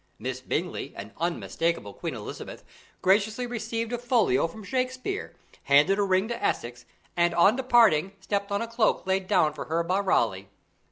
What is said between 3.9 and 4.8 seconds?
a folio from